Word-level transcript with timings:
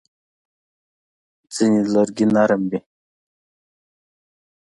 ځینې 1.55 1.81
لرګي 1.93 2.25
نرم 2.35 2.61
وي. 2.69 2.79